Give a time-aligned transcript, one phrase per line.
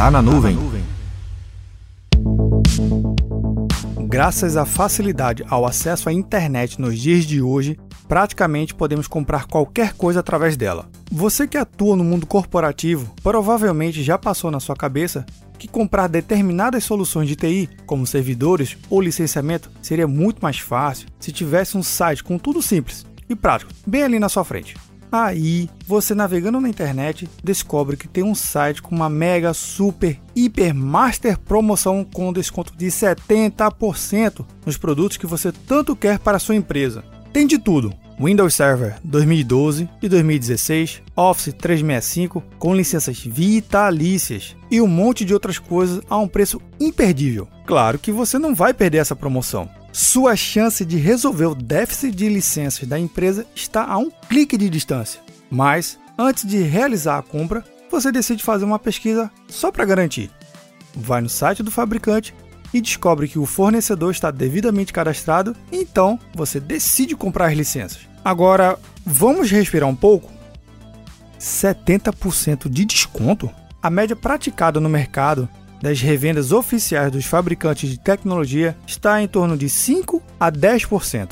[0.00, 0.56] Tá na nuvem.
[4.08, 7.78] Graças à facilidade ao acesso à internet nos dias de hoje,
[8.08, 10.88] praticamente podemos comprar qualquer coisa através dela.
[11.12, 15.26] Você que atua no mundo corporativo provavelmente já passou na sua cabeça
[15.58, 21.30] que comprar determinadas soluções de TI, como servidores ou licenciamento, seria muito mais fácil se
[21.30, 24.78] tivesse um site com tudo simples e prático, bem ali na sua frente.
[25.12, 30.74] Aí, você navegando na internet, descobre que tem um site com uma mega, super, hiper,
[30.74, 37.02] master promoção com desconto de 70% nos produtos que você tanto quer para sua empresa.
[37.32, 44.86] Tem de tudo: Windows Server 2012 e 2016, Office 365 com licenças vitalícias e um
[44.86, 47.48] monte de outras coisas a um preço imperdível.
[47.66, 49.68] Claro que você não vai perder essa promoção.
[49.92, 54.70] Sua chance de resolver o déficit de licenças da empresa está a um clique de
[54.70, 55.20] distância.
[55.50, 60.30] Mas, antes de realizar a compra, você decide fazer uma pesquisa só para garantir.
[60.94, 62.32] Vai no site do fabricante
[62.72, 68.02] e descobre que o fornecedor está devidamente cadastrado, então você decide comprar as licenças.
[68.24, 70.30] Agora, vamos respirar um pouco?
[71.38, 73.50] 70% de desconto?
[73.82, 75.48] A média praticada no mercado
[75.80, 81.30] das revendas oficiais dos fabricantes de tecnologia está em torno de 5 a 10%.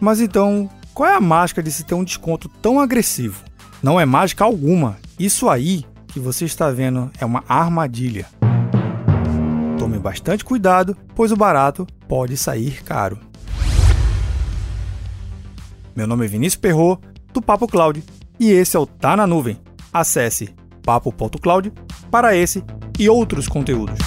[0.00, 3.42] Mas então, qual é a mágica de se ter um desconto tão agressivo?
[3.82, 4.96] Não é mágica alguma.
[5.18, 8.26] Isso aí que você está vendo é uma armadilha.
[9.78, 13.18] Tome bastante cuidado, pois o barato pode sair caro.
[15.94, 17.00] Meu nome é Vinícius Perro
[17.32, 18.02] do Papo Cloud,
[18.38, 19.60] e esse é o Tá na Nuvem.
[19.92, 21.72] Acesse papo.cloud
[22.10, 22.64] para esse
[22.98, 23.98] e outros conteúdos.